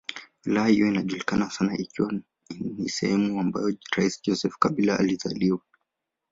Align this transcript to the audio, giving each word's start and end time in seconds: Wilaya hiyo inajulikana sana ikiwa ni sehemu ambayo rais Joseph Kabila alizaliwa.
Wilaya 0.45 0.67
hiyo 0.67 0.87
inajulikana 0.87 1.49
sana 1.49 1.77
ikiwa 1.77 2.13
ni 2.59 2.89
sehemu 2.89 3.39
ambayo 3.39 3.75
rais 3.95 4.21
Joseph 4.23 4.55
Kabila 4.59 4.99
alizaliwa. 4.99 5.59